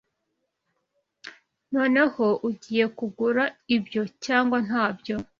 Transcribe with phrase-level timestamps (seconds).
[1.73, 3.43] Noneho, ugiye kugura
[3.75, 5.15] ibyo cyangwa ntabyo?